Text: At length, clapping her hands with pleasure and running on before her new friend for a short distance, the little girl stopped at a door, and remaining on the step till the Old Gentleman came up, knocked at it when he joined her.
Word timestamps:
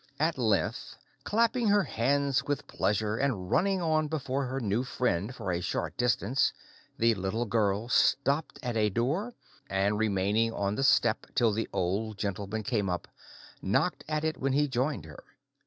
At 0.19 0.35
length, 0.35 0.95
clapping 1.25 1.67
her 1.67 1.83
hands 1.83 2.43
with 2.45 2.65
pleasure 2.65 3.17
and 3.17 3.51
running 3.51 3.83
on 3.83 4.07
before 4.07 4.47
her 4.47 4.59
new 4.59 4.83
friend 4.83 5.35
for 5.35 5.51
a 5.51 5.61
short 5.61 5.95
distance, 5.95 6.51
the 6.97 7.13
little 7.13 7.45
girl 7.45 7.87
stopped 7.87 8.57
at 8.63 8.75
a 8.75 8.89
door, 8.89 9.35
and 9.69 9.99
remaining 9.99 10.53
on 10.53 10.73
the 10.73 10.83
step 10.83 11.27
till 11.35 11.51
the 11.53 11.69
Old 11.71 12.17
Gentleman 12.17 12.63
came 12.63 12.89
up, 12.89 13.07
knocked 13.61 14.03
at 14.07 14.23
it 14.23 14.37
when 14.41 14.53
he 14.53 14.67
joined 14.67 15.05
her. 15.05 15.23